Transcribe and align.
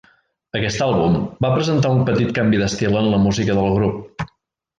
Aquest 0.59 0.79
àlbum 0.85 1.19
va 1.45 1.51
presentar 1.57 1.91
un 1.97 2.01
petit 2.07 2.33
canvi 2.39 2.63
d'estil 2.63 2.99
en 3.03 3.11
la 3.13 3.21
música 3.27 3.59
del 3.61 3.71
grup. 3.79 4.27